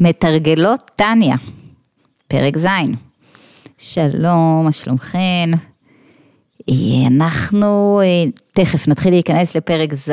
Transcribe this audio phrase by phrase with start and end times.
[0.00, 1.36] מתרגלות טניה,
[2.28, 2.66] פרק ז'.
[3.78, 5.50] שלום, מה שלומכן?
[6.68, 10.12] אה, אנחנו אה, תכף נתחיל להיכנס לפרק ז',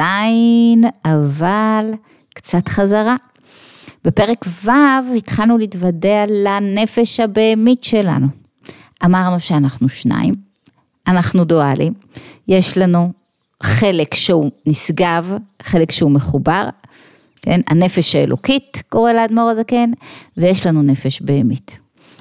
[1.06, 1.92] אבל
[2.34, 3.16] קצת חזרה.
[4.06, 4.72] בפרק ו'
[5.18, 8.28] התחלנו להתוודע לנפש הבהמית שלנו.
[9.06, 10.34] אמרנו שאנחנו שניים,
[11.08, 11.94] אנחנו דואלים,
[12.48, 13.12] יש לנו
[13.64, 16.70] חלק שהוא נשגב, חלק שהוא מחובר,
[17.42, 17.62] כן?
[17.68, 19.92] הנפש האלוקית, קורא לאדמו"ר הזקן,
[20.38, 21.78] ויש לנו נפש בהמית,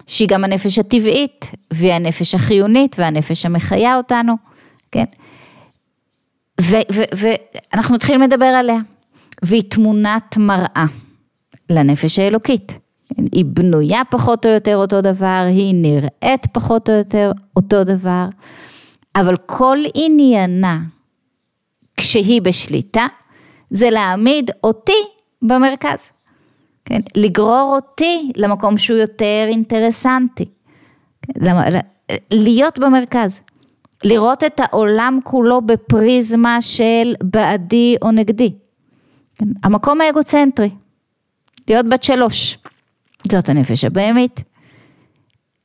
[0.06, 4.34] שהיא גם הנפש הטבעית, והיא הנפש החיונית והנפש המחיה אותנו,
[4.92, 5.04] כן?
[7.12, 8.78] ואנחנו נתחיל לדבר עליה,
[9.42, 10.86] והיא תמונת מראה
[11.70, 12.72] לנפש האלוקית.
[13.32, 18.26] היא בנויה פחות או יותר אותו דבר, היא נראית פחות או יותר אותו דבר,
[19.16, 20.80] אבל כל עניינה,
[21.96, 23.06] כשהיא בשליטה,
[23.70, 25.02] זה להעמיד אותי
[25.42, 26.10] במרכז.
[26.84, 27.00] כן?
[27.16, 30.44] לגרור אותי למקום שהוא יותר אינטרסנטי.
[31.22, 31.54] כן?
[32.30, 33.40] להיות במרכז.
[34.04, 38.52] לראות את העולם כולו בפריזמה של בעדי או נגדי.
[39.34, 39.46] כן?
[39.62, 40.70] המקום האגוצנטרי.
[41.68, 42.58] להיות בת שלוש.
[43.32, 44.40] זאת הנפש הבהמית.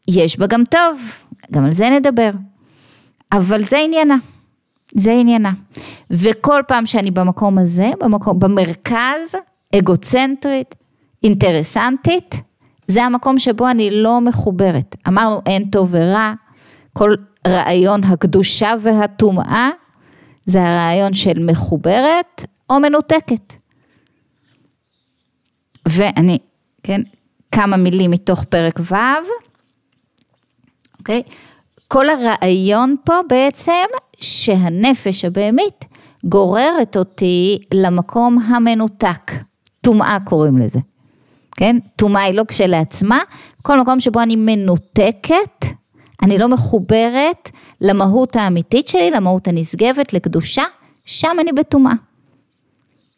[0.07, 1.01] יש בה גם טוב,
[1.51, 2.31] גם על זה נדבר.
[3.31, 4.15] אבל זה עניינה.
[4.95, 5.51] זה עניינה.
[6.11, 9.35] וכל פעם שאני במקום הזה, במקום, במרכז,
[9.75, 10.75] אגוצנטרית,
[11.23, 12.35] אינטרסנטית,
[12.87, 14.95] זה המקום שבו אני לא מחוברת.
[15.07, 16.33] אמרנו אין טוב ורע,
[16.93, 17.13] כל
[17.47, 19.69] רעיון הקדושה והטומאה,
[20.45, 23.53] זה הרעיון של מחוברת או מנותקת.
[25.87, 26.37] ואני,
[26.83, 27.01] כן,
[27.51, 28.95] כמה מילים מתוך פרק ו',
[30.99, 31.23] אוקיי?
[31.87, 33.85] כל הרעיון פה בעצם
[34.21, 35.85] שהנפש הבהמית
[36.23, 39.31] גוררת אותי למקום המנותק,
[39.81, 40.79] טומאה קוראים לזה,
[41.51, 41.77] כן?
[41.95, 43.19] טומאה היא לא כשלעצמה,
[43.61, 45.65] כל מקום שבו אני מנותקת,
[46.23, 47.49] אני לא מחוברת
[47.81, 50.63] למהות האמיתית שלי, למהות הנשגבת, לקדושה,
[51.05, 51.93] שם אני בטומאה.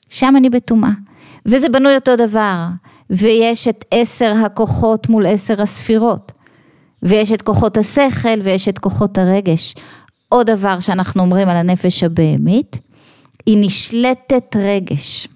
[0.09, 0.91] שם אני בטומאה.
[1.45, 2.65] וזה בנוי אותו דבר,
[3.09, 6.31] ויש את עשר הכוחות מול עשר הספירות,
[7.03, 9.75] ויש את כוחות השכל ויש את כוחות הרגש.
[10.29, 12.77] עוד דבר שאנחנו אומרים על הנפש הבהמית,
[13.45, 15.27] היא נשלטת רגש.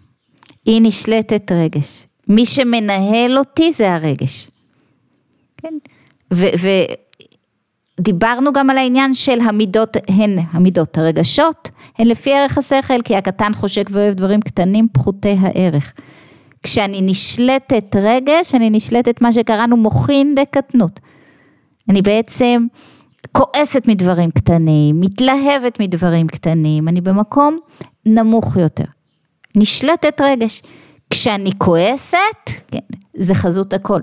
[0.66, 2.03] היא נשלטת רגש.
[2.28, 4.47] מי שמנהל אותי זה הרגש.
[5.57, 5.74] כן?
[8.00, 13.53] ודיברנו גם על העניין של המידות, הן המידות, הרגשות, הן לפי ערך השכל, כי הקטן
[13.53, 15.94] חושק ואוהב דברים קטנים פחותי הערך.
[16.63, 21.00] כשאני נשלטת רגש, אני נשלטת מה שקראנו מוחין דקטנות.
[21.90, 22.66] אני בעצם
[23.32, 27.59] כועסת מדברים קטנים, מתלהבת מדברים קטנים, אני במקום
[28.06, 28.84] נמוך יותר.
[29.56, 30.62] נשלטת רגש.
[31.09, 32.80] כשאני כועסת, כן,
[33.14, 34.02] זה חזות הכל.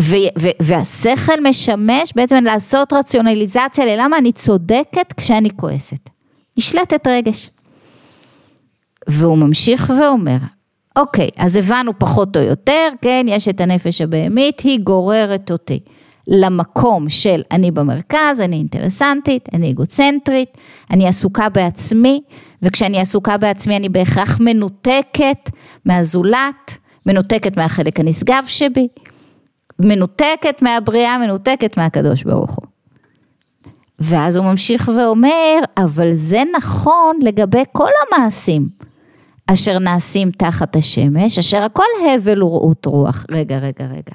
[0.00, 6.10] ו- ו- והשכל משמש בעצם לעשות רציונליזציה ללמה אני צודקת כשאני כועסת.
[6.58, 7.50] נשלטת רגש.
[9.08, 10.36] והוא ממשיך ואומר,
[10.96, 15.80] אוקיי, אז הבנו פחות או יותר, כן, יש את הנפש הבהמית, היא גוררת אותי.
[16.28, 20.58] למקום של אני במרכז, אני אינטרסנטית, אני אגוצנטרית,
[20.90, 22.20] אני עסוקה בעצמי,
[22.62, 25.50] וכשאני עסוקה בעצמי אני בהכרח מנותקת
[25.84, 26.76] מהזולת,
[27.06, 28.88] מנותקת מהחלק הנשגב שבי,
[29.78, 32.66] מנותקת מהבריאה, מנותקת מהקדוש ברוך הוא.
[33.98, 38.66] ואז הוא ממשיך ואומר, אבל זה נכון לגבי כל המעשים
[39.46, 41.82] אשר נעשים תחת השמש, אשר הכל
[42.14, 43.26] הבל ורעות רוח.
[43.30, 44.12] רגע, רגע, רגע.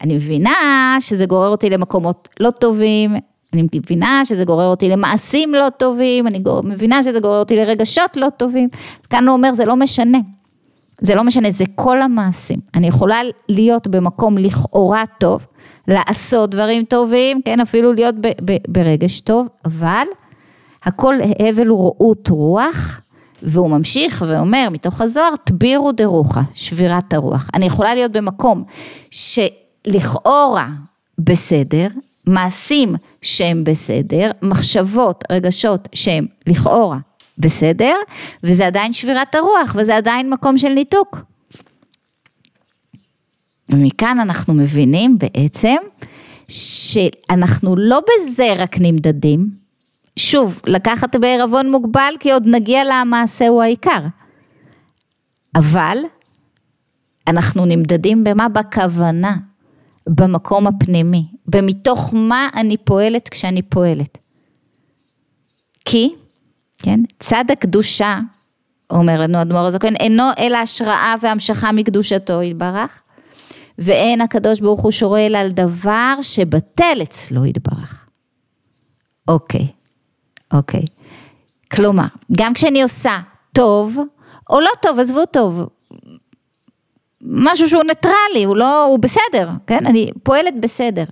[0.00, 3.16] אני מבינה שזה גורר אותי למקומות לא טובים,
[3.52, 8.28] אני מבינה שזה גורר אותי למעשים לא טובים, אני מבינה שזה גורר אותי לרגשות לא
[8.36, 8.68] טובים.
[9.10, 10.18] כאן הוא אומר, זה לא משנה.
[11.00, 12.58] זה לא משנה, זה כל המעשים.
[12.74, 15.46] אני יכולה להיות במקום לכאורה טוב,
[15.88, 20.04] לעשות דברים טובים, כן, אפילו להיות ב- ב- ברגש טוב, אבל
[20.84, 23.00] הכל הבל ורעות רוח,
[23.42, 27.48] והוא ממשיך ואומר מתוך הזוהר, תבירו דרוחה, שבירת הרוח.
[27.54, 28.62] אני יכולה להיות במקום
[29.10, 29.38] ש...
[29.86, 30.68] לכאורה
[31.18, 31.86] בסדר,
[32.26, 36.98] מעשים שהם בסדר, מחשבות, רגשות שהם לכאורה
[37.38, 37.94] בסדר,
[38.44, 41.18] וזה עדיין שבירת הרוח, וזה עדיין מקום של ניתוק.
[43.68, 45.76] ומכאן אנחנו מבינים בעצם
[46.48, 49.50] שאנחנו לא בזה רק נמדדים,
[50.16, 54.00] שוב, לקחת בערבון מוגבל כי עוד נגיע למעשה הוא העיקר,
[55.54, 55.98] אבל
[57.26, 58.48] אנחנו נמדדים במה?
[58.48, 59.36] בכוונה,
[60.08, 64.18] במקום הפנימי, במתוך מה אני פועלת כשאני פועלת.
[65.84, 66.14] כי,
[66.78, 68.20] כן, צד הקדושה,
[68.90, 73.02] אומר לנו אדמו"ר הזקן, אינו אלא השראה והמשכה מקדושתו יתברך,
[73.78, 78.06] ואין הקדוש ברוך הוא שורה אלא על דבר שבטל אצלו יתברך.
[79.28, 79.66] אוקיי,
[80.52, 80.84] אוקיי.
[81.72, 82.06] כלומר,
[82.36, 83.18] גם כשאני עושה
[83.52, 83.98] טוב,
[84.50, 85.68] או לא טוב, עזבו טוב,
[87.22, 89.86] משהו שהוא ניטרלי, הוא לא, הוא בסדר, כן?
[89.86, 91.04] אני פועלת בסדר.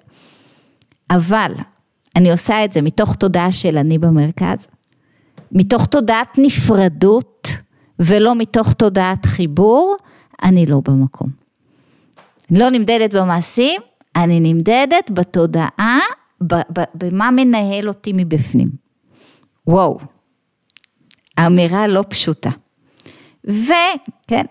[1.11, 1.53] אבל
[2.17, 4.67] אני עושה את זה מתוך תודעה של אני במרכז,
[5.53, 7.49] מתוך תודעת נפרדות
[7.99, 9.97] ולא מתוך תודעת חיבור,
[10.43, 11.29] אני לא במקום.
[12.51, 13.81] לא נמדדת במעשים,
[14.17, 15.99] אני נמדדת בתודעה,
[16.95, 18.69] במה מנהל אותי מבפנים.
[19.67, 19.99] וואו,
[21.47, 22.51] אמירה לא פשוטה.
[23.45, 24.45] וכן,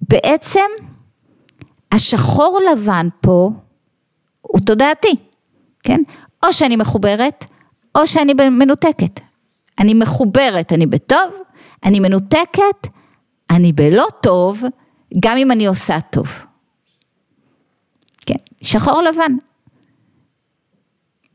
[0.00, 0.68] בעצם
[1.92, 3.50] השחור לבן פה
[4.40, 5.16] הוא תודעתי,
[5.82, 6.02] כן?
[6.46, 7.44] או שאני מחוברת,
[7.94, 9.20] או שאני מנותקת.
[9.78, 11.34] אני מחוברת, אני בטוב,
[11.84, 12.86] אני מנותקת,
[13.50, 14.62] אני בלא טוב,
[15.20, 16.28] גם אם אני עושה טוב.
[18.26, 19.32] כן, שחור לבן.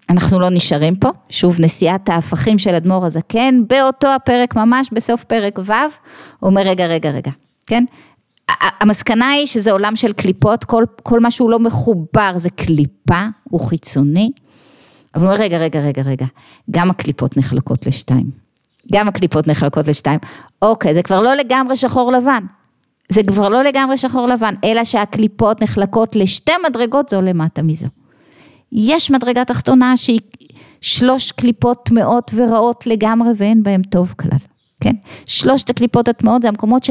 [0.09, 5.59] אנחנו לא נשארים פה, שוב נשיאת ההפכים של אדמו"ר הזקן, באותו הפרק ממש, בסוף פרק
[5.65, 5.73] ו',
[6.41, 7.31] אומר רגע, רגע, רגע,
[7.67, 7.85] כן?
[8.49, 13.59] המסקנה היא שזה עולם של קליפות, כל, כל מה שהוא לא מחובר זה קליפה, הוא
[13.59, 14.31] חיצוני.
[15.15, 16.25] אבל הוא אומר, רגע, רגע, רגע, רגע,
[16.71, 18.43] גם הקליפות נחלקות לשתיים.
[18.93, 20.19] גם הקליפות נחלקות לשתיים.
[20.61, 22.45] אוקיי, זה כבר לא לגמרי שחור לבן.
[23.09, 27.87] זה כבר לא לגמרי שחור לבן, אלא שהקליפות נחלקות לשתי מדרגות זו למטה מזו.
[28.71, 30.19] יש מדרגה תחתונה שהיא
[30.81, 34.37] שלוש קליפות טמאות ורעות לגמרי ואין בהן טוב כלל,
[34.81, 34.95] כן?
[35.25, 36.83] שלושת הקליפות הטמאות זה המקומות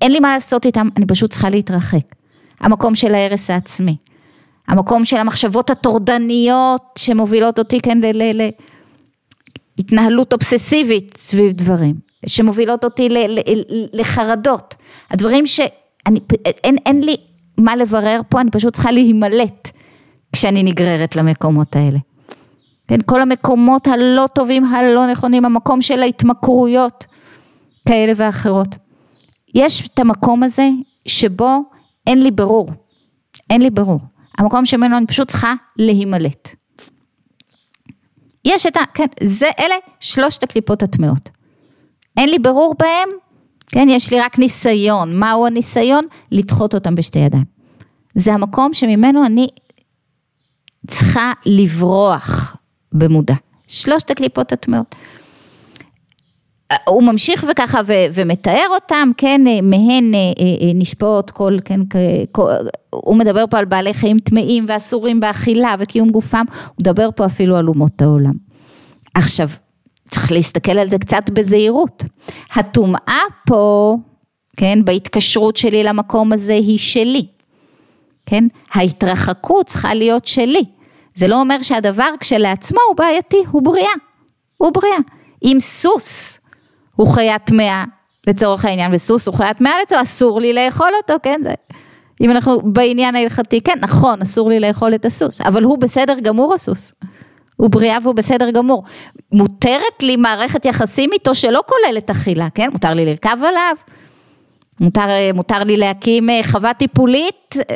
[0.00, 2.14] שאין לי מה לעשות איתם, אני פשוט צריכה להתרחק.
[2.60, 3.96] המקום של ההרס העצמי.
[4.68, 7.98] המקום של המחשבות הטורדניות שמובילות אותי כן
[9.78, 11.94] להתנהלות אובססיבית סביב דברים,
[12.26, 13.08] שמובילות אותי
[13.92, 14.74] לחרדות.
[15.10, 16.20] הדברים שאני,
[16.64, 17.16] אין, אין לי
[17.58, 19.70] מה לברר פה, אני פשוט צריכה להימלט
[20.32, 21.98] כשאני נגררת למקומות האלה.
[22.88, 27.04] כן, כל המקומות הלא טובים, הלא נכונים, המקום של ההתמכרויות
[27.88, 28.68] כאלה ואחרות.
[29.56, 30.68] יש את המקום הזה
[31.08, 31.62] שבו
[32.06, 32.70] אין לי ברור,
[33.50, 34.00] אין לי ברור.
[34.38, 36.48] המקום שממנו אני פשוט צריכה להימלט.
[38.44, 38.80] יש את ה...
[38.94, 41.28] כן, זה, אלה שלושת הקליפות הטמאות.
[42.16, 43.08] אין לי ברור בהם,
[43.66, 45.18] כן, יש לי רק ניסיון.
[45.18, 46.06] מהו הניסיון?
[46.32, 47.44] לדחות אותם בשתי ידיים.
[48.14, 49.46] זה המקום שממנו אני
[50.86, 52.56] צריכה לברוח
[52.92, 53.34] במודע.
[53.68, 54.94] שלושת הקליפות הטמאות.
[56.88, 61.80] הוא ממשיך וככה ו, ומתאר אותם, כן, מהן אה, אה, נשפעות כל, כן,
[62.32, 62.50] כל,
[62.90, 67.56] הוא מדבר פה על בעלי חיים טמאים ואסורים באכילה וקיום גופם, הוא מדבר פה אפילו
[67.56, 68.34] על אומות העולם.
[69.14, 69.48] עכשיו,
[70.10, 72.04] צריך להסתכל על זה קצת בזהירות.
[72.54, 73.96] הטומאה פה,
[74.56, 77.26] כן, בהתקשרות שלי למקום הזה היא שלי,
[78.26, 80.64] כן, ההתרחקות צריכה להיות שלי.
[81.14, 83.92] זה לא אומר שהדבר כשלעצמו הוא בעייתי, הוא בריאה,
[84.56, 84.98] הוא בריאה.
[85.44, 86.38] אם סוס
[86.96, 87.84] הוא חיה טמאה,
[88.26, 91.40] לצורך העניין, וסוס הוא חיה טמאה לצורך, אסור לי לאכול אותו, כן?
[91.42, 91.54] זה,
[92.20, 96.54] אם אנחנו בעניין ההלכתי, כן, נכון, אסור לי לאכול את הסוס, אבל הוא בסדר גמור
[96.54, 96.92] הסוס.
[97.56, 98.84] הוא בריאה והוא בסדר גמור.
[99.32, 102.68] מותרת לי מערכת יחסים איתו שלא כוללת אכילה, כן?
[102.72, 103.76] מותר לי לרכב עליו,
[104.80, 107.74] מותר, מותר לי להקים אה, חווה טיפולית אה,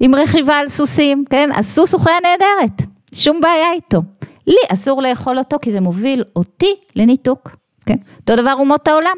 [0.00, 1.50] עם רכיבה על סוסים, כן?
[1.54, 2.82] הסוס הוא חיה נהדרת,
[3.14, 4.02] שום בעיה איתו.
[4.46, 7.59] לי אסור לאכול אותו כי זה מוביל אותי לניתוק.
[7.90, 7.96] כן?
[8.20, 9.16] אותו דבר אומות העולם.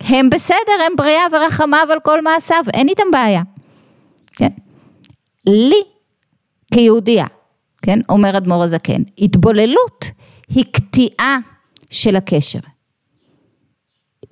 [0.00, 3.42] הם בסדר, הם בריאה ורחמיו על כל מעשיו, אין איתם בעיה.
[4.36, 4.48] כן?
[5.46, 5.82] לי,
[6.74, 7.26] כיהודייה,
[7.82, 10.04] כן, אומר אדמו"ר הזקן, התבוללות
[10.48, 11.38] היא קטיעה
[11.90, 12.58] של הקשר.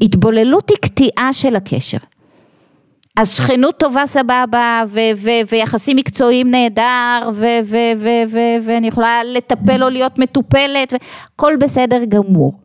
[0.00, 1.98] התבוללות היא קטיעה של הקשר.
[3.16, 7.30] אז שכנות טובה סבבה, ו- ו- ויחסים מקצועיים נהדר,
[8.62, 10.94] ואני יכולה לטפל או להיות מטופלת,
[11.34, 12.63] הכל בסדר גמור.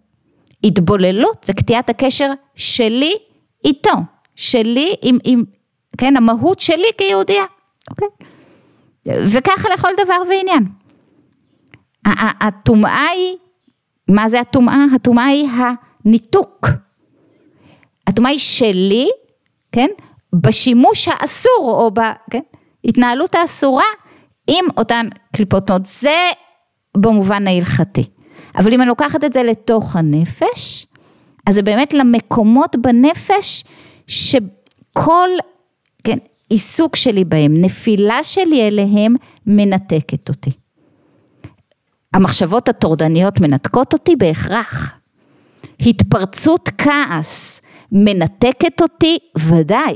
[0.63, 3.13] התבוללות זה קטיעת הקשר שלי
[3.65, 3.93] איתו,
[4.35, 5.43] שלי עם, עם,
[5.97, 7.43] כן, המהות שלי כיהודייה,
[7.89, 8.07] אוקיי?
[9.05, 10.65] וככה לכל דבר ועניין.
[12.41, 13.35] הטומאה היא,
[14.07, 14.85] מה זה הטומאה?
[14.95, 16.67] הטומאה היא הניתוק.
[18.07, 19.09] הטומאה היא שלי,
[19.71, 19.87] כן?
[20.33, 21.91] בשימוש האסור, או
[22.83, 23.39] בהתנהלות כן?
[23.39, 23.83] האסורה
[24.47, 25.85] עם אותן קליפות מאוד.
[25.85, 26.29] זה
[26.97, 28.03] במובן ההלכתי.
[28.55, 30.85] אבל אם אני לוקחת את זה לתוך הנפש,
[31.47, 33.63] אז זה באמת למקומות בנפש
[34.07, 35.29] שכל,
[36.03, 36.17] כן,
[36.49, 39.15] עיסוק שלי בהם, נפילה שלי אליהם,
[39.45, 40.51] מנתקת אותי.
[42.13, 44.93] המחשבות הטורדניות מנתקות אותי בהכרח.
[45.79, 49.95] התפרצות כעס מנתקת אותי ודאי.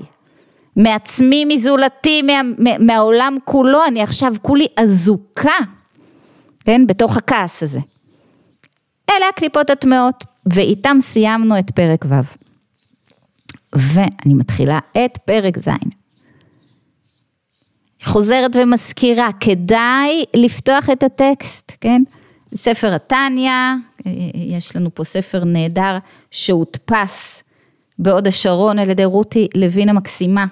[0.76, 5.58] מעצמי, מזולתי, מה, מה, מהעולם כולו, אני עכשיו כולי אזוקה,
[6.66, 7.80] כן, בתוך הכעס הזה.
[9.18, 12.16] אלה הקליפות הטמעות, ואיתם סיימנו את פרק ו'.
[13.76, 15.70] ואני מתחילה את פרק ז'.
[18.04, 22.04] חוזרת ומזכירה, כדאי לפתוח את הטקסט, כן?
[22.56, 23.52] ספר התניא,
[24.36, 25.98] יש לנו פה ספר נהדר
[26.32, 27.44] שהודפס
[28.00, 30.46] בהוד השרון על ידי רותי לוין המקסימה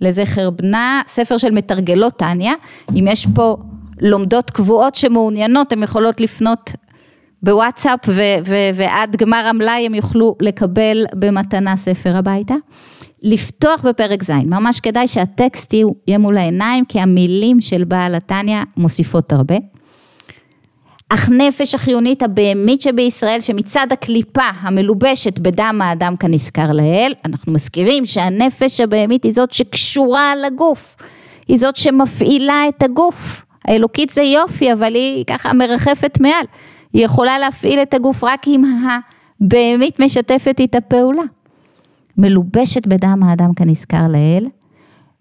[0.00, 2.52] לזכר בנה, ספר של מתרגלות תניא,
[2.94, 3.56] אם יש פה
[4.00, 6.70] לומדות קבועות שמעוניינות, הן יכולות לפנות
[7.42, 12.54] בוואטסאפ ו- ו- ועד גמר המלאי הם יוכלו לקבל במתנה ספר הביתה.
[13.22, 19.32] לפתוח בפרק ז', ממש כדאי שהטקסט יהיה מול העיניים, כי המילים של בעל התניא מוסיפות
[19.32, 19.56] הרבה.
[21.08, 28.80] אך נפש החיונית הבהמית שבישראל, שמצד הקליפה המלובשת בדם האדם כנזכר לאל, אנחנו מזכירים שהנפש
[28.80, 30.96] הבהמית היא זאת שקשורה לגוף,
[31.48, 33.42] היא זאת שמפעילה את הגוף.
[33.64, 36.46] האלוקית זה יופי, אבל היא ככה מרחפת מעל.
[36.96, 38.62] היא יכולה להפעיל את הגוף רק אם
[39.40, 41.22] הבהמית משתפת איתה פעולה.
[42.18, 44.46] מלובשת בדם האדם כנזכר לאל,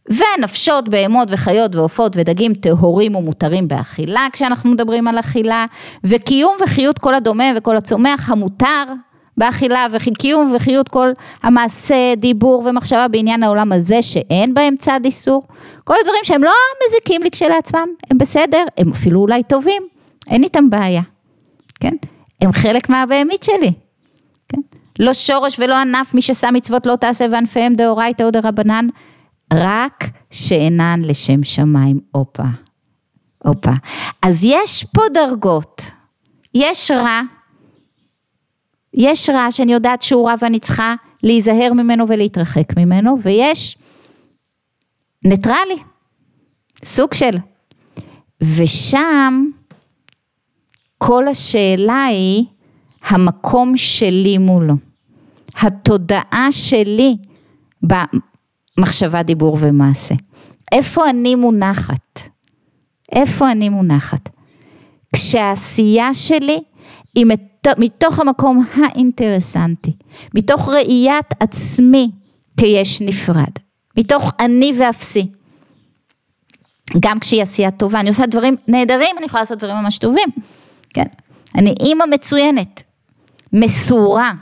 [0.09, 5.65] ונפשות, בהמות וחיות ועופות ודגים טהורים ומותרים באכילה, כשאנחנו מדברים על אכילה,
[6.03, 8.83] וקיום וחיות כל הדומה וכל הצומח המותר
[9.37, 11.09] באכילה, וקיום וחיות כל
[11.43, 15.43] המעשה, דיבור ומחשבה בעניין העולם הזה שאין בהם צד איסור.
[15.83, 16.51] כל הדברים שהם לא
[16.87, 19.83] מזיקים לי כשלעצמם, הם בסדר, הם אפילו אולי טובים,
[20.27, 21.01] אין איתם בעיה,
[21.79, 21.95] כן?
[22.41, 23.73] הם חלק מהבהמית שלי,
[24.49, 24.61] כן?
[24.99, 28.87] לא שורש ולא ענף, מי ששם מצוות לא תעשה וענפיהם דאורייתא או דרבנן,
[29.53, 32.43] רק שאינן לשם שמיים, הופה,
[33.43, 33.71] הופה.
[34.21, 35.81] אז יש פה דרגות,
[36.53, 37.21] יש רע,
[38.93, 43.77] יש רע שאני יודעת שהוא רע ואני צריכה להיזהר ממנו ולהתרחק ממנו, ויש
[45.23, 45.77] ניטרלי,
[46.85, 47.37] סוג של.
[48.41, 49.45] ושם
[50.97, 52.43] כל השאלה היא
[53.07, 54.73] המקום שלי מולו,
[55.61, 57.17] התודעה שלי
[57.81, 60.15] במחשבה, דיבור ומעשה.
[60.71, 62.19] איפה אני מונחת?
[63.11, 64.29] איפה אני מונחת?
[65.15, 66.59] כשהעשייה שלי
[67.15, 67.25] היא
[67.77, 69.93] מתוך המקום האינטרסנטי,
[70.35, 72.11] מתוך ראיית עצמי
[72.59, 73.51] כיש נפרד,
[73.97, 75.27] מתוך אני ואפסי.
[76.99, 80.29] גם כשהיא עשייה טובה, אני עושה דברים נהדרים, אני יכולה לעשות דברים ממש טובים,
[80.95, 81.05] כן?
[81.55, 82.83] אני אימא מצוינת,
[83.53, 84.33] מסורה.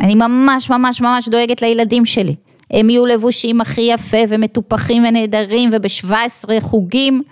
[0.00, 2.34] אני ממש ממש ממש דואגת לילדים שלי.
[2.70, 7.22] הם יהיו לבושים הכי יפה ומטופחים ונהדרים וב-17 חוגים.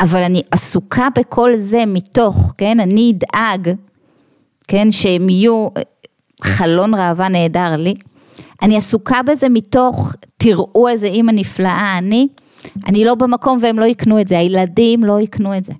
[0.00, 3.74] אבל אני עסוקה בכל זה מתוך, כן, אני אדאג,
[4.68, 5.68] כן, שהם יהיו
[6.42, 7.94] חלון ראווה נהדר לי.
[8.62, 12.28] אני עסוקה בזה מתוך, תראו איזה אימא נפלאה אני,
[12.86, 15.72] אני לא במקום והם לא יקנו את זה, הילדים לא יקנו את זה.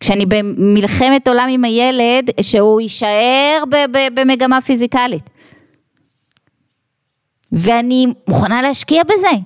[0.00, 3.62] כשאני במלחמת עולם עם הילד, שהוא יישאר
[4.14, 5.30] במגמה פיזיקלית.
[7.52, 9.36] ואני מוכנה להשקיע בזה.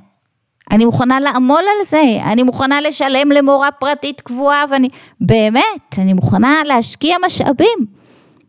[0.70, 4.88] אני מוכנה לעמול על זה, אני מוכנה לשלם למורה פרטית קבועה, ואני,
[5.20, 7.86] באמת, אני מוכנה להשקיע משאבים.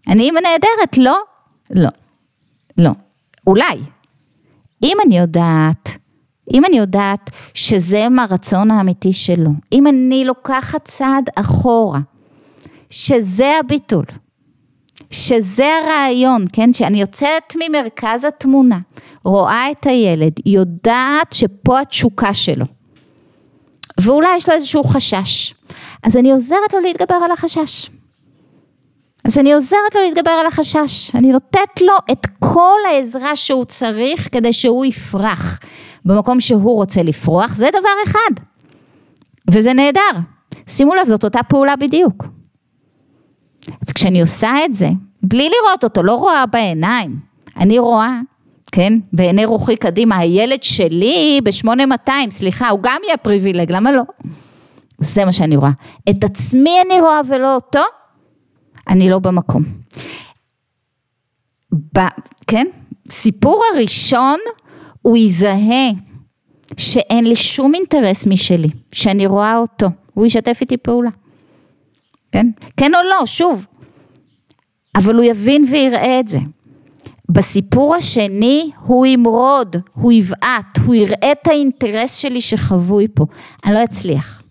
[0.08, 1.18] אני אימא נהדרת, לא?
[1.70, 1.90] לא.
[2.78, 2.92] לא.
[3.48, 3.80] אולי.
[4.84, 5.90] אם אני יודעת
[6.54, 12.00] אם אני יודעת שזה מהרצון האמיתי שלו, אם אני לוקחת צעד אחורה,
[12.90, 14.06] שזה הביטול,
[15.12, 18.80] שזה הרעיון, כן, שאני יוצאת ממרכז התמונה,
[19.24, 22.66] רואה את הילד, יודעת שפה התשוקה שלו,
[24.00, 25.54] ואולי יש לו איזשהו חשש,
[26.04, 27.90] אז אני עוזרת לו להתגבר על החשש.
[29.26, 34.30] אז אני עוזרת לו להתגבר על החשש, אני נותנת לו את כל העזרה שהוא צריך
[34.32, 35.60] כדי שהוא יפרח,
[36.06, 38.44] במקום שהוא רוצה לפרוח, זה דבר אחד.
[39.52, 40.20] וזה נהדר.
[40.68, 42.26] שימו לב, זאת אותה פעולה בדיוק.
[43.90, 44.90] וכשאני עושה את זה,
[45.24, 47.20] בלי לראות אותו, לא רואה בעיניים,
[47.58, 48.20] אני רואה,
[48.72, 54.02] כן, בעיני רוחי קדימה, הילד שלי ב-8200, סליחה, הוא גם יהיה פריבילג, למה לא?
[55.00, 55.72] זה מה שאני רואה.
[56.10, 57.82] את עצמי אני רואה ולא אותו,
[58.90, 59.64] אני לא במקום.
[61.74, 62.00] ב,
[62.48, 62.68] כן?
[63.10, 64.38] סיפור הראשון
[65.02, 65.90] הוא יזהה
[66.78, 71.10] שאין לי שום אינטרס משלי, שאני רואה אותו, הוא ישתף איתי פעולה.
[72.32, 72.48] כן?
[72.78, 73.66] כן או לא, שוב.
[74.96, 76.40] אבל הוא יבין ויראה את זה.
[77.30, 83.26] בסיפור השני הוא ימרוד, הוא יבעט, הוא יראה את האינטרס שלי שחבוי פה.
[83.66, 84.42] אני לא אצליח.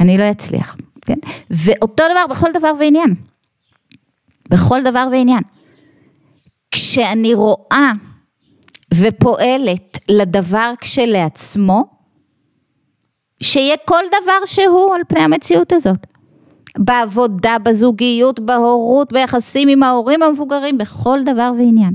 [0.00, 1.18] אני לא אצליח, כן?
[1.50, 3.14] ואותו דבר בכל דבר ועניין.
[4.50, 5.42] בכל דבר ועניין.
[6.70, 7.92] כשאני רואה
[8.94, 11.84] ופועלת לדבר כשלעצמו,
[13.42, 16.06] שיהיה כל דבר שהוא על פני המציאות הזאת.
[16.78, 21.94] בעבודה, בזוגיות, בהורות, ביחסים עם ההורים המבוגרים, בכל דבר ועניין.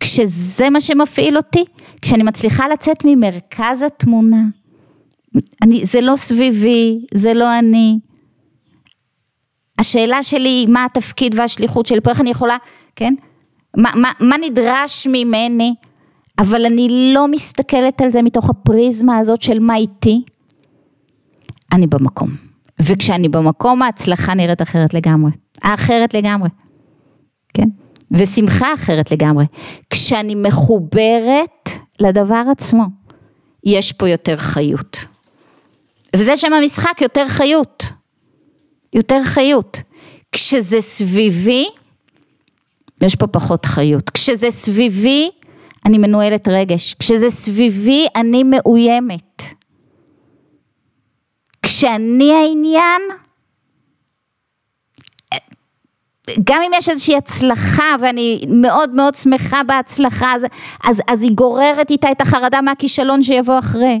[0.00, 1.64] כשזה מה שמפעיל אותי,
[2.02, 4.42] כשאני מצליחה לצאת ממרכז התמונה,
[5.62, 7.98] אני, זה לא סביבי, זה לא אני.
[9.78, 12.56] השאלה שלי היא מה התפקיד והשליחות שלי פה, איך אני יכולה,
[12.96, 13.14] כן?
[13.76, 15.74] מה, מה, מה נדרש ממני,
[16.38, 20.22] אבל אני לא מסתכלת על זה מתוך הפריזמה הזאת של מה איתי,
[21.72, 22.36] אני במקום.
[22.80, 25.30] וכשאני במקום ההצלחה נראית אחרת לגמרי,
[25.62, 26.48] אחרת לגמרי,
[27.54, 27.68] כן?
[28.10, 29.44] ושמחה אחרת לגמרי.
[29.90, 31.68] כשאני מחוברת
[32.00, 32.84] לדבר עצמו,
[33.64, 35.04] יש פה יותר חיות.
[36.16, 37.84] וזה שם המשחק, יותר חיות.
[38.94, 39.80] יותר חיות.
[40.32, 41.66] כשזה סביבי,
[43.00, 44.10] יש פה פחות חיות.
[44.10, 45.30] כשזה סביבי,
[45.86, 46.94] אני מנוהלת רגש.
[46.94, 49.42] כשזה סביבי, אני מאוימת.
[51.62, 53.02] כשאני העניין,
[56.44, 60.44] גם אם יש איזושהי הצלחה ואני מאוד מאוד שמחה בהצלחה, אז,
[60.84, 64.00] אז, אז היא גוררת איתה את החרדה מהכישלון שיבוא אחרי.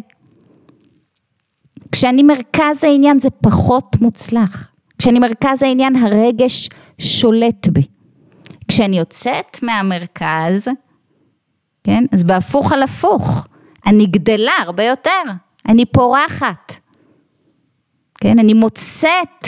[1.92, 4.70] כשאני מרכז העניין זה פחות מוצלח.
[4.98, 7.82] כשאני מרכז העניין הרגש שולט בי.
[8.68, 10.68] כשאני יוצאת מהמרכז,
[11.84, 13.46] כן, אז בהפוך על הפוך,
[13.86, 15.22] אני גדלה הרבה יותר,
[15.68, 16.72] אני פורחת,
[18.20, 19.46] כן, אני מוצאת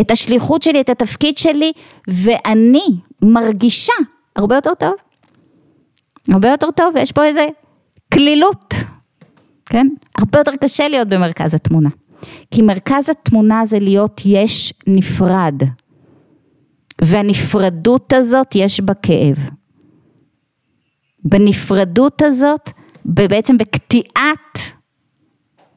[0.00, 1.72] את השליחות שלי, את התפקיד שלי,
[2.08, 3.92] ואני מרגישה
[4.36, 4.92] הרבה יותר טוב.
[6.28, 7.46] הרבה יותר טוב, ויש פה איזה
[8.14, 8.74] כלילות,
[9.66, 9.86] כן?
[10.18, 11.88] הרבה יותר קשה להיות במרכז התמונה.
[12.50, 15.62] כי מרכז התמונה זה להיות יש נפרד.
[17.02, 19.50] והנפרדות הזאת יש בה כאב.
[21.24, 22.70] בנפרדות הזאת,
[23.04, 24.58] בעצם בקטיעת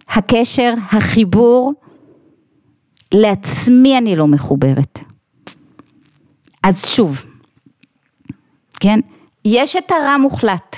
[0.10, 1.74] הקשר, החיבור,
[3.14, 5.00] לעצמי אני לא מחוברת.
[6.64, 7.26] אז שוב,
[8.80, 9.00] כן,
[9.46, 10.76] יש את הרע מוחלט,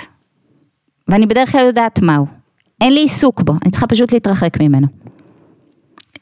[1.08, 2.26] ואני בדרך כלל יודעת מהו.
[2.80, 4.86] אין לי עיסוק בו, אני צריכה פשוט להתרחק ממנו.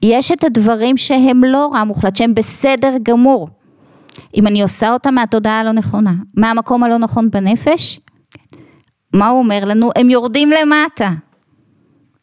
[0.03, 3.49] יש את הדברים שהם לא רע מוחלט, שהם בסדר גמור.
[4.35, 8.00] אם אני עושה אותם מהתודעה הלא נכונה, מהמקום הלא נכון בנפש,
[9.12, 9.90] מה הוא אומר לנו?
[9.96, 11.11] הם יורדים למטה.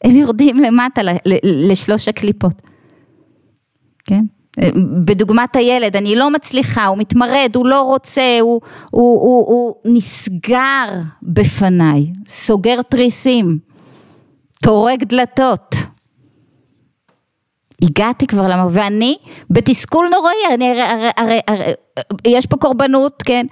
[0.04, 1.02] הם יורדים למטה
[1.44, 2.62] לשלוש הקליפות.
[4.06, 4.24] כן?
[5.06, 10.86] בדוגמת הילד, אני לא מצליחה, הוא מתמרד, הוא לא רוצה, הוא, הוא, הוא, הוא נסגר
[11.24, 13.60] בפניי, סוגר תריסים,
[14.64, 15.76] טורק דלתות.
[17.82, 19.18] הגעתי כבר למה, ואני
[19.50, 21.74] בתסכול נוראי, אני הרי, הרי, הרי, הרי,
[22.26, 23.46] יש פה קורבנות, כן,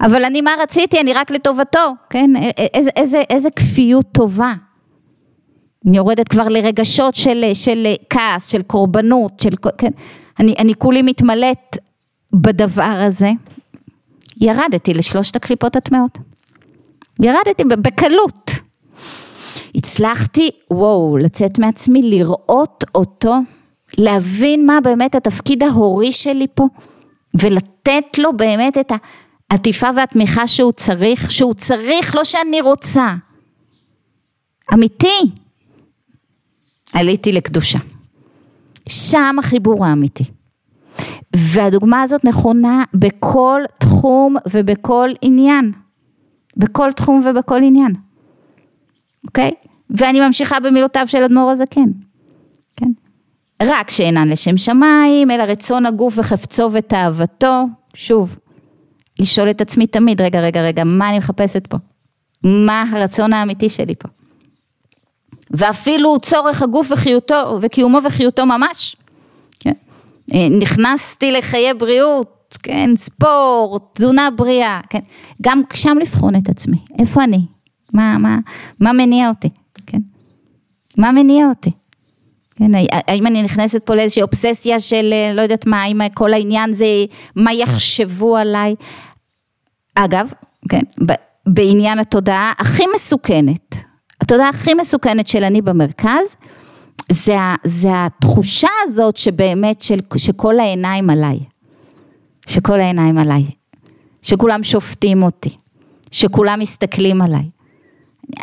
[0.00, 2.30] אבל אני מה רציתי, אני רק לטובתו, כן,
[2.74, 4.54] איזה, איזה, איזה כפיות טובה.
[5.86, 9.90] אני יורדת כבר לרגשות של, של כעס, של קורבנות, של, כן,
[10.40, 11.76] אני, אני כולי מתמלאת
[12.32, 13.30] בדבר הזה.
[14.40, 16.18] ירדתי לשלושת הקליפות הטמעות.
[17.22, 18.50] ירדתי בקלות.
[19.74, 23.34] הצלחתי, וואו, לצאת מעצמי, לראות אותו,
[23.98, 26.68] להבין מה באמת התפקיד ההורי שלי פה,
[27.40, 28.92] ולתת לו באמת את
[29.50, 33.14] העטיפה והתמיכה שהוא צריך, שהוא צריך, לא שאני רוצה.
[34.74, 35.20] אמיתי.
[36.92, 37.78] עליתי לקדושה.
[38.88, 40.24] שם החיבור האמיתי.
[41.36, 45.72] והדוגמה הזאת נכונה בכל תחום ובכל עניין.
[46.56, 47.94] בכל תחום ובכל עניין.
[49.26, 49.50] אוקיי?
[49.90, 51.90] ואני ממשיכה במילותיו של אדמו"ר הזקן.
[53.62, 57.64] רק שאינן לשם שמיים, אלא רצון הגוף וחפצו ותאוותו.
[57.94, 58.36] שוב,
[59.18, 61.76] לשאול את עצמי תמיד, רגע, רגע, רגע, מה אני מחפשת פה?
[62.44, 64.08] מה הרצון האמיתי שלי פה?
[65.50, 68.96] ואפילו צורך הגוף וחיותו, וקיומו וחיותו ממש.
[69.60, 69.72] כן?
[70.34, 74.98] אה, נכנסתי לחיי בריאות, כן, ספורט, תזונה בריאה, כן,
[75.42, 77.40] גם שם לבחון את עצמי, איפה אני,
[77.94, 78.38] מה, מה,
[78.80, 79.48] מה מניע אותי,
[79.86, 79.98] כן,
[80.98, 81.70] מה מניע אותי,
[82.58, 82.72] כן,
[83.08, 86.86] האם אני נכנסת פה לאיזושהי אובססיה של אה, לא יודעת מה, האם כל העניין זה
[87.36, 88.74] מה יחשבו עליי,
[89.94, 90.32] אגב,
[90.68, 90.80] כן,
[91.46, 93.76] בעניין התודעה הכי מסוכנת,
[94.20, 96.36] התודעה הכי מסוכנת של אני במרכז,
[97.12, 101.38] זה, זה התחושה הזאת שבאמת של, שכל העיניים עליי,
[102.46, 103.44] שכל העיניים עליי,
[104.22, 105.56] שכולם שופטים אותי,
[106.10, 107.55] שכולם מסתכלים עליי.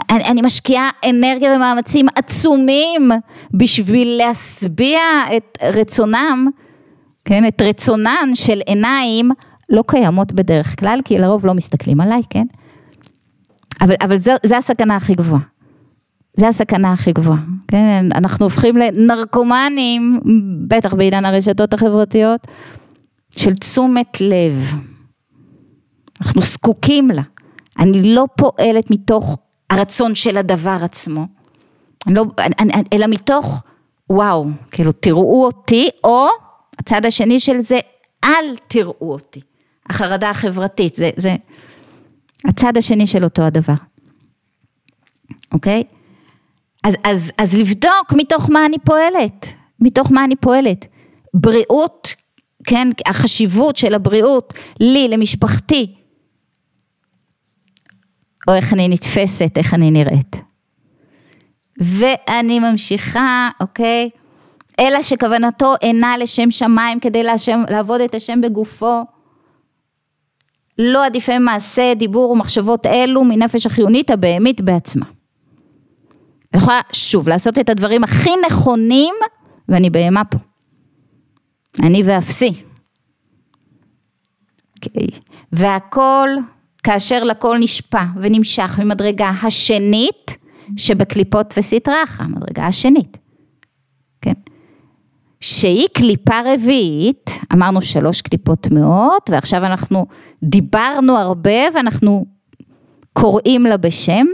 [0.09, 3.11] אני, אני משקיעה אנרגיה ומאמצים עצומים
[3.53, 4.99] בשביל להשביע
[5.37, 6.47] את רצונם,
[7.25, 9.31] כן, את רצונן של עיניים
[9.69, 12.45] לא קיימות בדרך כלל, כי לרוב לא מסתכלים עליי, כן?
[13.81, 15.41] אבל, אבל זו, זו הסכנה הכי גבוהה.
[16.37, 18.05] זה הסכנה הכי גבוהה, כן?
[18.15, 20.19] אנחנו הופכים לנרקומנים,
[20.67, 22.47] בטח בעידן הרשתות החברתיות,
[23.37, 24.75] של תשומת לב.
[26.21, 27.21] אנחנו זקוקים לה.
[27.79, 29.37] אני לא פועלת מתוך
[29.73, 31.27] הרצון של הדבר עצמו,
[32.07, 32.25] לא,
[32.93, 33.63] אלא מתוך,
[34.09, 36.27] וואו, כאילו תראו אותי, או
[36.79, 37.79] הצד השני של זה,
[38.23, 39.41] אל תראו אותי.
[39.89, 41.35] החרדה החברתית, זה, זה
[42.45, 43.73] הצד השני של אותו הדבר,
[45.53, 45.83] אוקיי?
[46.83, 49.47] אז, אז, אז לבדוק מתוך מה אני פועלת,
[49.79, 50.85] מתוך מה אני פועלת.
[51.33, 52.15] בריאות,
[52.63, 55.95] כן, החשיבות של הבריאות לי, למשפחתי,
[58.47, 60.35] או איך אני נתפסת, איך אני נראית.
[61.77, 64.09] ואני ממשיכה, אוקיי?
[64.79, 69.05] אלא שכוונתו אינה לשם שמיים כדי להשם, לעבוד את השם בגופו.
[70.77, 75.05] לא עדיפי מעשה, דיבור ומחשבות אלו מנפש החיונית הבהמית בעצמה.
[76.53, 79.15] אני יכולה שוב לעשות את הדברים הכי נכונים
[79.69, 80.37] ואני בהמה פה.
[81.81, 82.63] אני ואפסי.
[84.75, 85.07] אוקיי?
[85.51, 86.29] והכל
[86.83, 90.37] כאשר לכל נשפע ונמשך ממדרגה השנית
[90.77, 93.17] שבקליפות וסטראחה, המדרגה השנית,
[94.21, 94.33] כן?
[95.41, 100.05] שהיא קליפה רביעית, אמרנו שלוש קליפות טמאות, ועכשיו אנחנו
[100.43, 102.25] דיברנו הרבה ואנחנו
[103.13, 104.25] קוראים לה בשם,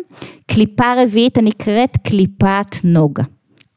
[0.48, 3.24] קליפה רביעית הנקראת קליפת נוגה.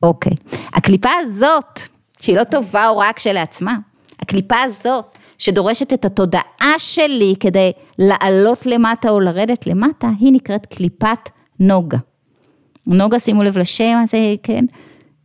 [0.02, 0.32] אוקיי,
[0.74, 1.80] הקליפה הזאת,
[2.20, 3.76] שהיא לא טובה או רעה כשלעצמה,
[4.20, 5.04] הקליפה הזאת
[5.38, 11.28] שדורשת את התודעה שלי כדי לעלות למטה או לרדת למטה, היא נקראת קליפת
[11.60, 11.98] נוגה.
[12.86, 14.64] נוגה, שימו לב לשם הזה, כן?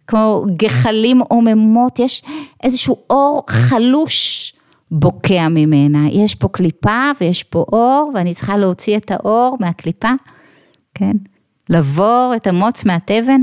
[0.08, 2.22] כמו גחלים עוממות, יש
[2.64, 4.54] איזשהו אור חלוש
[4.92, 6.10] בוקע ממנה.
[6.10, 10.12] יש פה קליפה ויש פה אור, ואני צריכה להוציא את האור מהקליפה,
[10.94, 11.18] כן?
[11.70, 13.42] לבור את המוץ מהתבן.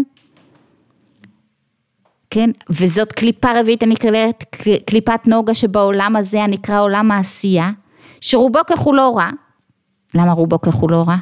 [2.34, 4.44] כן, וזאת קליפה רביעית הנקראת
[4.86, 7.70] קליפת נוגה שבעולם הזה הנקרא עולם העשייה,
[8.20, 9.30] שרובו ככולו רע.
[10.14, 11.16] למה רובו ככולו רע?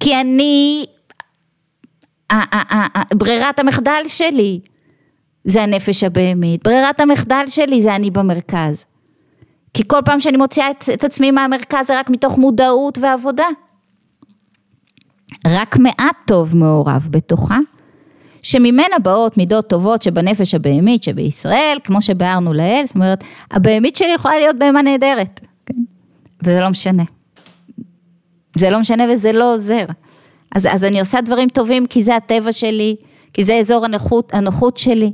[0.00, 0.86] כי אני,
[3.14, 4.60] ברירת המחדל שלי
[5.44, 8.84] זה הנפש הבהמית, ברירת המחדל שלי זה אני במרכז.
[9.74, 13.46] כי כל פעם שאני מוציאה את, את עצמי מהמרכז זה רק מתוך מודעות ועבודה.
[15.46, 17.58] רק מעט טוב מעורב בתוכה,
[18.42, 24.34] שממנה באות מידות טובות שבנפש הבהמית שבישראל, כמו שביארנו לאל, זאת אומרת, הבהמית שלי יכולה
[24.36, 25.82] להיות בהמה נהדרת, כן?
[26.42, 27.02] וזה לא משנה.
[28.58, 29.84] זה לא משנה וזה לא עוזר.
[30.54, 32.96] אז, אז אני עושה דברים טובים כי זה הטבע שלי,
[33.32, 35.12] כי זה אזור הנוחות, הנוחות שלי,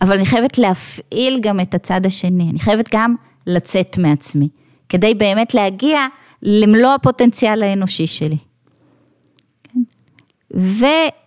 [0.00, 3.14] אבל אני חייבת להפעיל גם את הצד השני, אני חייבת גם
[3.46, 4.48] לצאת מעצמי,
[4.88, 6.06] כדי באמת להגיע
[6.42, 8.36] למלוא הפוטנציאל האנושי שלי.
[10.56, 10.84] ו...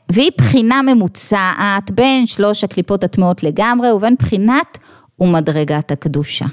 [0.10, 4.78] והיא בחינה ממוצעת בין שלוש הקליפות הטמעות לגמרי ובין בחינת
[5.20, 6.46] ומדרגת הקדושה.
[6.46, 6.50] Okay.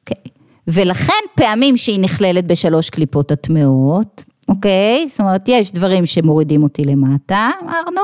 [0.00, 0.32] אוקיי?
[0.68, 5.04] ולכן פעמים שהיא נכללת בשלוש קליפות הטמעות, אוקיי?
[5.04, 5.10] Okay?
[5.10, 8.02] זאת אומרת, יש דברים שמורידים אותי למטה, אמרנו,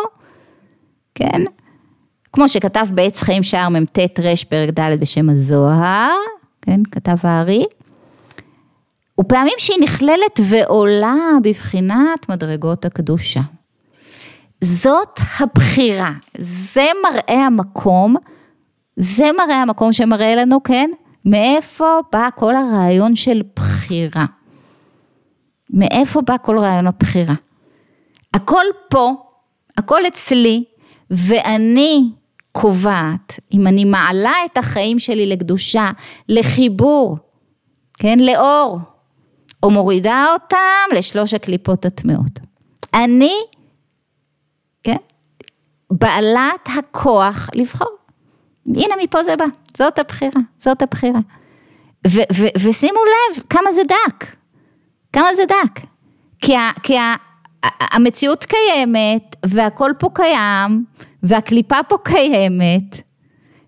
[1.14, 1.42] כן?
[2.32, 6.10] כמו שכתב בעץ חיים שער מ"ט ר' פרק ד' בשם הזוהר,
[6.62, 6.80] כן?
[6.90, 7.64] כתב הארי.
[9.20, 13.40] ופעמים שהיא נכללת ועולה בבחינת מדרגות הקדושה.
[14.60, 18.16] זאת הבחירה, זה מראה המקום,
[18.96, 20.90] זה מראה המקום שמראה לנו, כן,
[21.24, 24.24] מאיפה בא כל הרעיון של בחירה.
[25.70, 27.34] מאיפה בא כל רעיון הבחירה.
[28.34, 29.12] הכל פה,
[29.78, 30.64] הכל אצלי,
[31.10, 32.10] ואני
[32.52, 35.86] קובעת, אם אני מעלה את החיים שלי לקדושה,
[36.28, 37.18] לחיבור,
[37.94, 38.78] כן, לאור,
[39.64, 42.40] או מורידה אותם לשלוש הקליפות הטמעות.
[42.94, 43.32] אני
[45.90, 47.88] בעלת הכוח לבחור.
[48.66, 49.44] הנה מפה זה בא,
[49.76, 51.20] זאת הבחירה, זאת הבחירה.
[52.06, 54.26] ו- ו- ושימו לב כמה זה דק,
[55.12, 55.80] כמה זה דק.
[56.40, 57.14] כי, ה- כי ה-
[57.80, 60.84] המציאות קיימת והכל פה קיים
[61.22, 63.00] והקליפה פה קיימת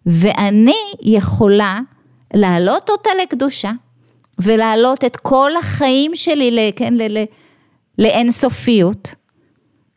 [0.07, 1.79] ואני יכולה
[2.35, 3.73] להעלות אותה לקדושה
[4.39, 6.95] ולהעלות את כל החיים שלי, כן,
[7.99, 9.15] לאינסופיות.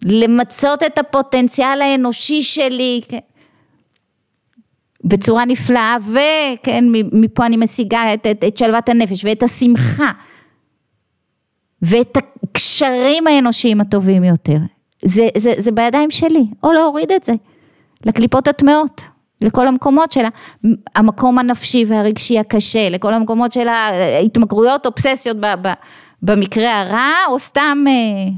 [0.06, 3.18] למצות את הפוטנציאל האנושי שלי כן,
[5.04, 10.12] בצורה נפלאה, וכן, מפה אני משיגה את, את, את שלוות הנפש ואת השמחה
[11.82, 14.58] ואת הקשרים האנושיים הטובים יותר.
[15.06, 17.34] זה, זה, זה בידיים שלי, או להוריד את זה
[18.06, 19.02] לקליפות הטמעות,
[19.42, 20.24] לכל המקומות של
[20.96, 25.38] המקום הנפשי והרגשי הקשה, לכל המקומות של ההתמכרויות, אובססיות
[26.22, 28.32] במקרה הרע, או סתם, אה,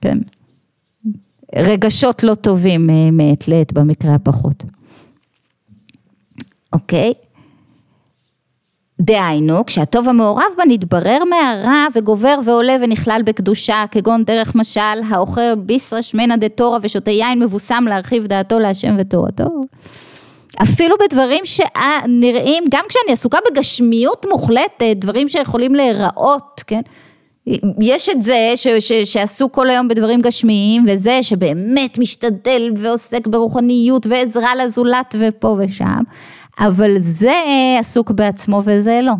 [0.00, 0.18] כן,
[1.56, 4.64] רגשות לא טובים אה, מעת לעת במקרה הפחות.
[6.72, 7.12] אוקיי?
[9.04, 16.02] דהיינו, כשהטוב המעורב בה נתברר מהרע וגובר ועולה ונכלל בקדושה, כגון דרך משל, האוכר ביסרא
[16.02, 19.44] שמנא דתורא ושותה יין מבוסם להרחיב דעתו להשם ותורתו.
[20.62, 26.80] אפילו בדברים שנראים, גם כשאני עסוקה בגשמיות מוחלטת, דברים שיכולים להיראות, כן?
[27.80, 34.06] יש את זה ש, ש, שעסוק כל היום בדברים גשמיים, וזה שבאמת משתדל ועוסק ברוחניות
[34.06, 36.02] ועזרה לזולת ופה ושם,
[36.58, 37.32] אבל זה
[37.80, 39.12] עסוק בעצמו וזה לא.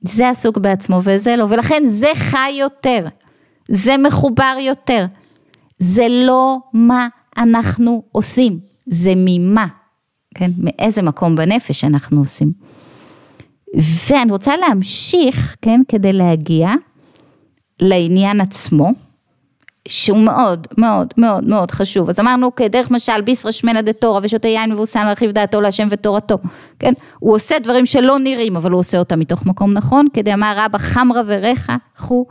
[0.00, 3.06] זה עסוק בעצמו וזה לא, ולכן זה חי יותר,
[3.68, 5.06] זה מחובר יותר.
[5.78, 9.66] זה לא מה אנחנו עושים, זה ממה,
[10.34, 10.50] כן?
[10.58, 12.52] מאיזה מקום בנפש אנחנו עושים.
[13.76, 16.70] ואני רוצה להמשיך, כן, כדי להגיע
[17.80, 18.92] לעניין עצמו,
[19.88, 22.08] שהוא מאוד מאוד מאוד מאוד חשוב.
[22.10, 26.38] אז אמרנו כדרך משל ביסרא שמנא דתורא ושותה יין מבוסם להרחיב דעתו להשם ותורתו,
[26.78, 26.92] כן?
[27.18, 30.78] הוא עושה דברים שלא נראים, אבל הוא עושה אותם מתוך מקום נכון, כדי אמר רבא
[30.78, 32.26] חמרא ורחה, חו.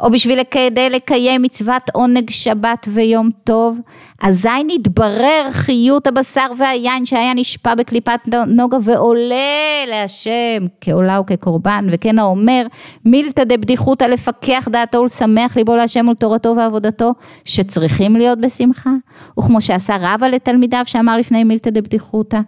[0.00, 3.78] או בשביל כדי לקיים מצוות עונג שבת ויום טוב,
[4.22, 12.66] אזי נתברר חיות הבשר והיין שהיה נשפע בקליפת נוגה ועולה להשם כעולה וכקורבן, וכן האומר
[13.04, 17.12] מילתא דבדיחותא לפקח דעתו ולשמח ליבו להשם ולתורתו ועבודתו,
[17.44, 18.90] שצריכים להיות בשמחה,
[19.38, 22.40] וכמו שעשה רבא לתלמידיו שאמר לפני מילתא דבדיחותא.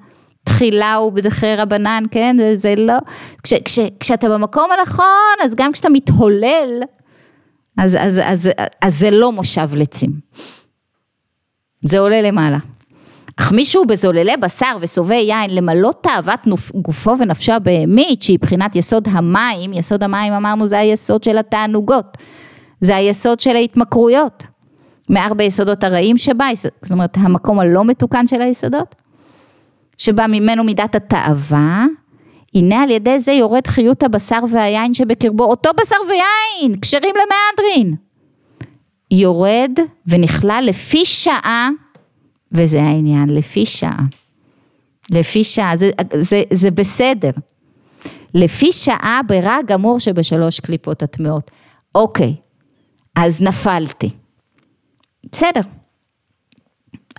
[0.44, 2.94] תחילה ובדחי רבנן, כן, זה, זה לא,
[3.42, 6.82] כש, כש, כשאתה במקום הנכון, אז גם כשאתה מתהולל,
[7.78, 8.50] אז, אז, אז,
[8.82, 10.10] אז זה לא מושב לצים.
[11.82, 12.58] זה עולה למעלה.
[13.36, 16.40] אך מישהו בזוללי בשר ושובע יין למלא תאוות
[16.74, 22.16] גופו ונפשו הבהמית שהיא בחינת יסוד המים, יסוד המים אמרנו זה היסוד של התענוגות,
[22.80, 24.44] זה היסוד של ההתמכרויות,
[25.10, 28.94] מארבע יסודות הרעים שבה, זאת אומרת המקום הלא מתוקן של היסודות,
[29.98, 31.86] שבא ממנו מידת התאווה,
[32.54, 37.96] הנה על ידי זה יורד חיות הבשר והיין שבקרבו, אותו בשר ויין, כשרים למהדרין.
[39.10, 41.68] יורד ונכלל לפי שעה,
[42.52, 44.02] וזה העניין, לפי שעה.
[45.10, 45.90] לפי שעה, זה,
[46.20, 47.30] זה, זה בסדר.
[48.34, 51.50] לפי שעה ברע גמור שבשלוש קליפות הטמעות.
[51.94, 52.34] אוקיי,
[53.16, 54.10] אז נפלתי.
[55.32, 55.60] בסדר,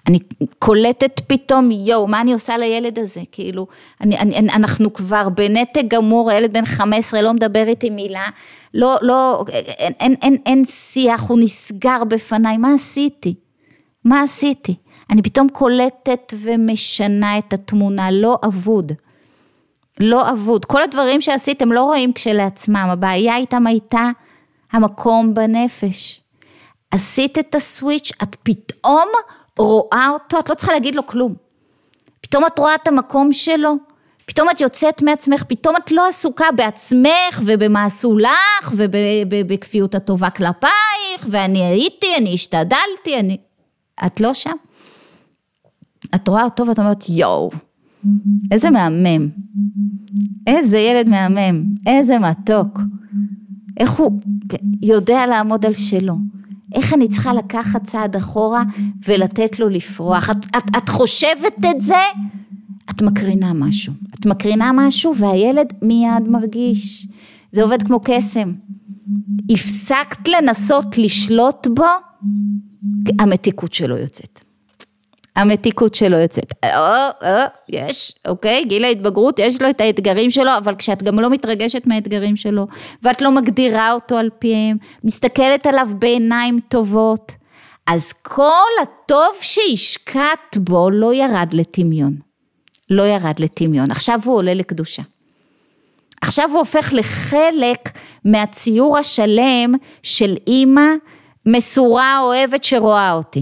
[0.07, 0.19] אני
[0.59, 3.21] קולטת פתאום, יואו, מה אני עושה לילד הזה?
[3.31, 3.67] כאילו,
[4.01, 8.25] אני, אני, אנחנו כבר בנתק גמור, הילד בן 15 לא מדבר איתי מילה,
[8.73, 13.35] לא, לא, אין, אין, אין, אין שיח, הוא נסגר בפניי, מה עשיתי?
[14.05, 14.75] מה עשיתי?
[15.09, 18.91] אני פתאום קולטת ומשנה את התמונה, לא אבוד.
[19.99, 20.65] לא אבוד.
[20.65, 24.09] כל הדברים שעשיתם לא רואים כשלעצמם, הבעיה איתם הייתה
[24.71, 26.21] המקום בנפש.
[26.91, 29.07] עשית את הסוויץ', את פתאום
[29.59, 31.33] רואה אותו, את לא צריכה להגיד לו כלום.
[32.21, 33.75] פתאום את רואה את המקום שלו,
[34.25, 38.73] פתאום את יוצאת מעצמך, פתאום את לא עסוקה בעצמך ובמה עשו לך
[39.29, 43.37] ובכפיות הטובה כלפייך ואני הייתי, אני השתדלתי, אני...
[44.05, 44.55] את לא שם.
[46.15, 47.49] את רואה אותו ואת אומרת יואו,
[48.51, 49.29] איזה מהמם,
[50.47, 52.79] איזה ילד מהמם, איזה מתוק,
[53.79, 54.19] איך הוא
[54.81, 56.15] יודע לעמוד על שלו.
[56.75, 58.63] איך אני צריכה לקחת צעד אחורה
[59.07, 60.29] ולתת לו לפרוח.
[60.29, 61.95] את, את, את חושבת את זה,
[62.89, 63.93] את מקרינה משהו.
[64.19, 67.07] את מקרינה משהו והילד מיד מרגיש.
[67.51, 68.51] זה עובד כמו קסם.
[69.49, 71.85] הפסקת לנסות לשלוט בו,
[73.19, 74.44] המתיקות שלו יוצאת.
[75.35, 76.53] המתיקות שלו יוצאת.
[76.63, 76.69] או,
[77.21, 81.87] או, יש, אוקיי, גיל ההתבגרות, יש לו את האתגרים שלו, אבל כשאת גם לא מתרגשת
[81.87, 82.67] מהאתגרים שלו,
[83.03, 87.31] ואת לא מגדירה אותו על פיהם, מסתכלת עליו בעיניים טובות,
[87.87, 92.15] אז כל הטוב שהשקעת בו לא ירד לטמיון.
[92.89, 93.91] לא ירד לטמיון.
[93.91, 95.03] עכשיו הוא עולה לקדושה.
[96.21, 97.89] עכשיו הוא הופך לחלק
[98.25, 100.87] מהציור השלם של אימא
[101.45, 103.41] מסורה אוהבת שרואה אותי.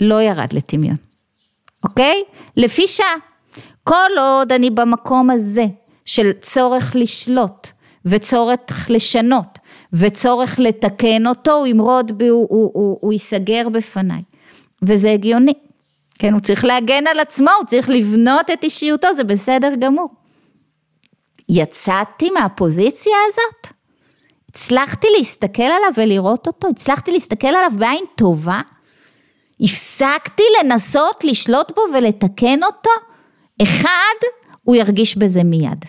[0.00, 1.07] לא ירד לטמיון.
[1.84, 2.22] אוקיי?
[2.56, 3.14] לפי שעה.
[3.84, 5.64] כל עוד אני במקום הזה
[6.06, 7.68] של צורך לשלוט
[8.04, 9.58] וצורך לשנות
[9.92, 14.22] וצורך לתקן אותו, הוא ימרוד, הוא, הוא, הוא, הוא, הוא ייסגר בפניי.
[14.82, 15.52] וזה הגיוני.
[16.18, 20.08] כן, הוא צריך להגן על עצמו, הוא צריך לבנות את אישיותו, זה בסדר גמור.
[21.48, 23.74] יצאתי מהפוזיציה הזאת,
[24.48, 28.60] הצלחתי להסתכל עליו ולראות אותו, הצלחתי להסתכל עליו בעין טובה,
[29.60, 32.90] הפסקתי לנסות לשלוט בו ולתקן אותו,
[33.62, 34.18] אחד,
[34.62, 35.84] הוא ירגיש בזה מיד.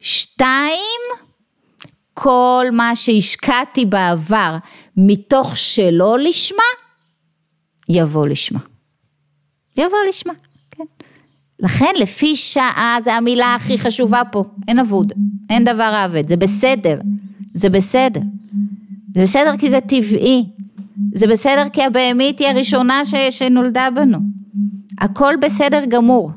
[0.00, 1.00] שתיים,
[2.14, 4.56] כל מה שהשקעתי בעבר
[4.96, 6.62] מתוך שלא לשמה,
[7.88, 8.60] יבוא לשמה.
[9.76, 10.32] יבוא לשמה,
[10.70, 10.84] כן.
[11.60, 15.12] לכן לפי שעה זה המילה הכי חשובה פה, אין אבוד,
[15.50, 17.00] אין דבר עבד, זה בסדר,
[17.54, 18.20] זה בסדר.
[19.14, 20.44] זה בסדר כי זה טבעי,
[21.14, 24.18] זה בסדר כי הבהמית היא הראשונה ש, שנולדה בנו.
[24.98, 26.30] הכל בסדר גמור.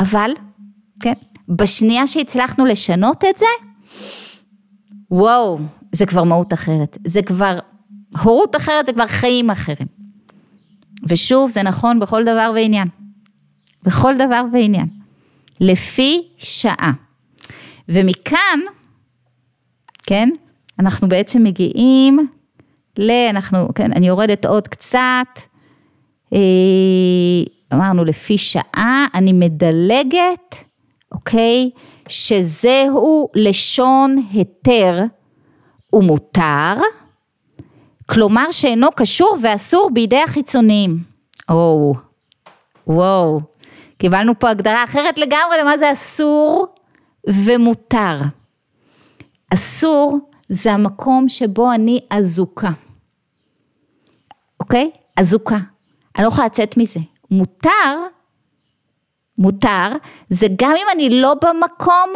[0.00, 0.30] אבל,
[1.00, 1.12] כן,
[1.48, 3.46] בשנייה שהצלחנו לשנות את זה,
[5.10, 5.58] וואו,
[5.92, 6.98] זה כבר מהות אחרת.
[7.06, 7.58] זה כבר,
[8.22, 9.88] הורות אחרת זה כבר חיים אחרים.
[11.08, 12.88] ושוב, זה נכון בכל דבר ועניין.
[13.82, 14.86] בכל דבר ועניין.
[15.60, 16.92] לפי שעה.
[17.88, 18.60] ומכאן,
[20.02, 20.28] כן,
[20.78, 22.28] אנחנו בעצם מגיעים
[22.98, 23.10] ל...
[23.30, 25.26] אנחנו, כן, אני יורדת עוד קצת,
[26.32, 26.38] אה,
[27.72, 30.56] אמרנו לפי שעה, אני מדלגת,
[31.12, 31.70] אוקיי,
[32.08, 35.00] שזהו לשון היתר
[35.92, 36.74] ומותר,
[38.06, 40.98] כלומר שאינו קשור ואסור בידי החיצוניים.
[41.48, 41.94] או,
[42.86, 43.40] וואו,
[43.98, 46.66] קיבלנו פה הגדרה אחרת לגמרי למה זה אסור
[47.28, 48.18] ומותר.
[49.54, 52.70] אסור זה המקום שבו אני אזוקה.
[54.60, 54.90] אוקיי?
[55.16, 55.58] אזוקה.
[56.16, 57.00] אני לא יכולה לצאת מזה.
[57.30, 58.06] מותר,
[59.38, 59.88] מותר,
[60.28, 62.12] זה גם אם אני לא במקום,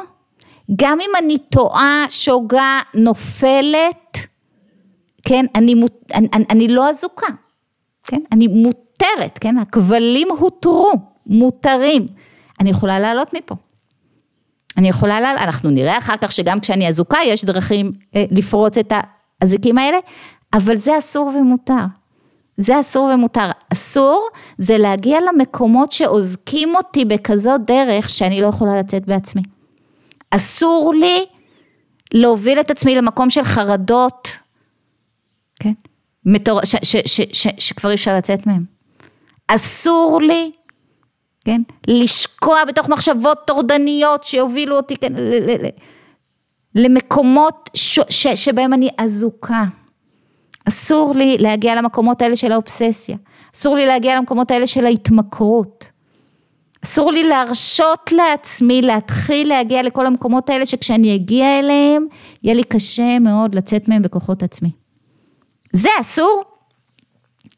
[0.77, 4.19] גם אם אני טועה, שוגה, נופלת,
[5.23, 5.75] כן, אני,
[6.14, 7.27] אני, אני, אני לא אזוקה,
[8.05, 10.93] כן, אני מותרת, כן, הכבלים הותרו,
[11.27, 12.07] מותרים,
[12.61, 13.55] אני יכולה לעלות מפה.
[14.79, 18.93] אני יכולה, לה, אנחנו נראה אחר כך שגם כשאני אזוקה יש דרכים אה, לפרוץ את
[19.43, 19.99] האזיקים האלה,
[20.53, 21.85] אבל זה אסור ומותר.
[22.57, 23.51] זה אסור ומותר.
[23.73, 29.43] אסור זה להגיע למקומות שאוזקים אותי בכזאת דרך שאני לא יכולה לצאת בעצמי.
[30.31, 31.25] אסור לי
[32.12, 34.38] להוביל את עצמי למקום של חרדות,
[35.61, 35.73] כן?
[36.25, 36.64] מתור...
[36.64, 38.64] ש, ש, ש, ש, שכבר אי אפשר לצאת מהם.
[39.49, 40.51] אסור לי
[41.44, 41.62] כן?
[41.88, 45.68] לשקוע בתוך מחשבות טורדניות שיובילו אותי כן, ל- ל- ל-
[46.74, 49.64] למקומות ש- ש- שבהם אני אזוקה.
[50.68, 53.16] אסור לי להגיע למקומות האלה של האובססיה,
[53.57, 55.85] אסור לי להגיע למקומות האלה של ההתמכרות.
[56.85, 62.07] אסור לי להרשות לעצמי להתחיל להגיע לכל המקומות האלה שכשאני אגיע אליהם,
[62.42, 64.70] יהיה לי קשה מאוד לצאת מהם בכוחות עצמי.
[65.72, 66.42] זה אסור.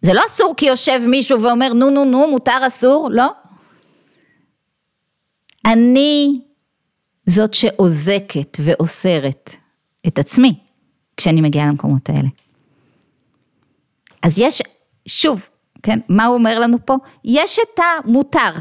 [0.03, 3.27] זה לא אסור כי יושב מישהו ואומר נו נו נו מותר אסור, לא.
[5.67, 6.41] אני
[7.27, 9.51] זאת שאוזקת ואוסרת
[10.07, 10.55] את עצמי
[11.17, 12.29] כשאני מגיעה למקומות האלה.
[14.23, 14.63] אז יש,
[15.09, 15.49] שוב,
[15.83, 16.97] כן, מה הוא אומר לנו פה?
[17.25, 18.53] יש את המותר,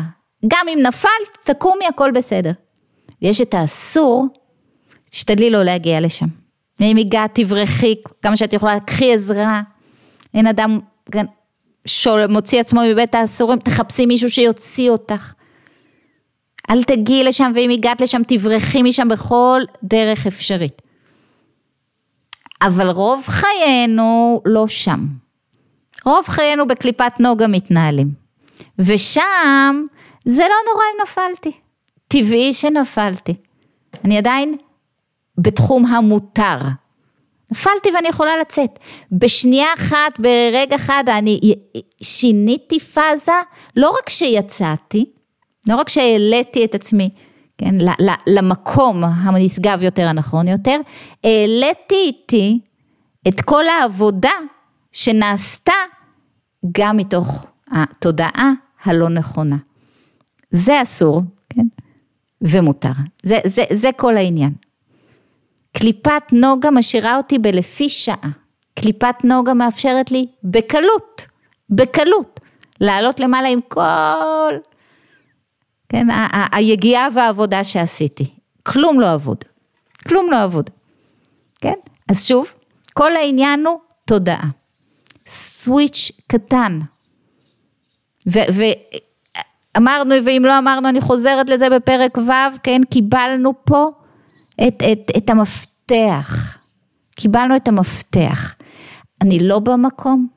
[0.48, 2.52] גם אם נפלת, תקומי, הכל בסדר.
[3.22, 4.28] ויש את האסור,
[5.10, 6.28] תשתדלי לא להגיע לשם.
[6.80, 9.62] ואם הגעת, תברחי, כמה שאת יכולה, קחי עזרה.
[10.34, 10.80] אין אדם,
[11.12, 11.26] כן,
[11.86, 15.34] שול, מוציא עצמו מבית האסורים, תחפשי מישהו שיוציא אותך.
[16.70, 20.82] אל תגיעי לשם, ואם הגעת לשם, תברחי משם בכל דרך אפשרית.
[22.62, 25.06] אבל רוב חיינו לא שם.
[26.06, 28.12] רוב חיינו בקליפת נוגה מתנהלים.
[28.80, 29.84] ושם,
[30.26, 31.52] זה לא נורא אם נפלתי.
[32.08, 33.34] טבעי שנפלתי.
[34.06, 34.58] אני עדיין
[35.38, 36.58] בתחום המותר.
[37.52, 38.80] נפלתי ואני יכולה לצאת.
[39.12, 41.40] בשנייה אחת, ברגע אחד, אני
[42.04, 43.32] שיניתי פאזה,
[43.76, 45.06] לא רק שיצאתי,
[45.68, 47.10] לא רק שהעליתי את עצמי,
[47.58, 47.76] כן,
[48.28, 50.80] למקום הנשגב יותר, הנכון יותר,
[51.24, 52.60] העליתי איתי
[53.28, 54.32] את כל העבודה
[54.92, 55.74] שנעשתה
[56.72, 58.52] גם מתוך התודעה
[58.84, 59.58] הלא נכונה.
[60.52, 61.66] זה אסור, כן,
[62.42, 62.92] ומותר.
[63.24, 64.54] זה, זה, זה כל העניין.
[65.78, 68.30] קליפת נוגה משאירה אותי בלפי שעה.
[68.80, 71.26] קליפת נוגה מאפשרת לי בקלות,
[71.70, 72.40] בקלות,
[72.82, 74.54] לעלות למעלה עם כל
[75.90, 76.08] כן,
[76.52, 78.34] היגיעה והעבודה שעשיתי.
[78.64, 79.44] כלום לא אבוד.
[80.08, 80.70] כלום לא אבוד.
[81.62, 81.74] כן?
[82.10, 82.48] אז שוב,
[82.94, 84.50] כל העניין הוא תודעה.
[85.28, 86.80] סוויץ' קטן.
[89.76, 92.82] ואמרנו, ואם לא אמרנו, אני חוזרת לזה בפרק ו', כן?
[92.90, 93.92] קיבלנו פה
[94.68, 96.58] את, את, את המפתח.
[97.16, 98.56] קיבלנו את המפתח.
[99.22, 100.28] אני לא במקום,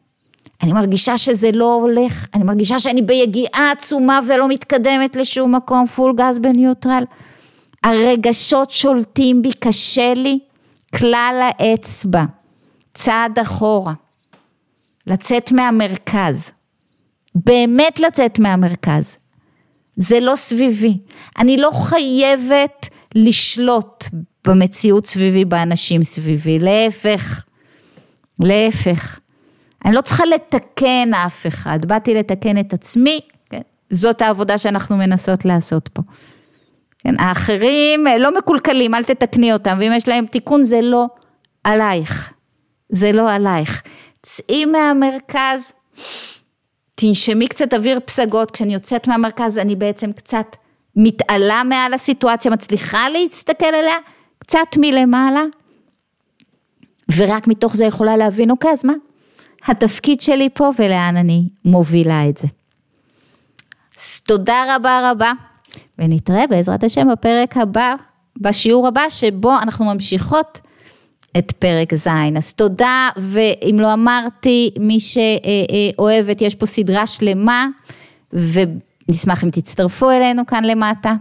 [0.62, 6.14] אני מרגישה שזה לא הולך, אני מרגישה שאני ביגיעה עצומה ולא מתקדמת לשום מקום, פול
[6.16, 7.04] גז בניוטרל.
[7.84, 10.38] הרגשות שולטים בי, קשה לי,
[10.96, 12.24] כלל האצבע,
[12.94, 13.92] צעד אחורה,
[15.06, 16.52] לצאת מהמרכז,
[17.34, 19.16] באמת לצאת מהמרכז.
[19.96, 20.98] זה לא סביבי.
[21.38, 24.04] אני לא חייבת לשלוט
[24.46, 27.44] במציאות סביבי, באנשים סביבי, להפך,
[28.40, 29.18] להפך.
[29.84, 33.20] אני לא צריכה לתקן אף אחד, באתי לתקן את עצמי,
[33.50, 33.60] כן?
[33.90, 36.02] זאת העבודה שאנחנו מנסות לעשות פה.
[36.98, 37.20] כן?
[37.20, 41.06] האחרים לא מקולקלים, אל תתקני אותם, ואם יש להם תיקון זה לא
[41.64, 42.32] עלייך,
[42.88, 43.82] זה לא עלייך.
[44.22, 45.72] צאי מהמרכז,
[46.94, 50.56] תנשמי קצת אוויר פסגות, כשאני יוצאת מהמרכז אני בעצם קצת
[50.96, 53.96] מתעלה מעל הסיטואציה, מצליחה להסתכל עליה
[54.38, 55.42] קצת מלמעלה,
[57.16, 58.92] ורק מתוך זה יכולה להבין, אוקיי, אז מה?
[59.66, 62.48] התפקיד שלי פה ולאן אני מובילה את זה.
[63.98, 65.32] אז תודה רבה רבה,
[65.98, 67.94] ונתראה בעזרת השם בפרק הבא,
[68.36, 70.60] בשיעור הבא, שבו אנחנו ממשיכות
[71.38, 72.08] את פרק ז'.
[72.36, 77.66] אז תודה, ואם לא אמרתי, מי שאוהבת, יש פה סדרה שלמה,
[78.32, 81.14] ונשמח אם תצטרפו אלינו כאן למטה.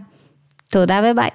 [0.71, 1.29] תודה וביי.